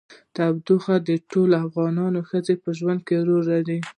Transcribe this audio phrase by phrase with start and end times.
[0.35, 1.95] تودوخه د ټولو افغان
[2.29, 3.79] ښځو په ژوند کې رول لري.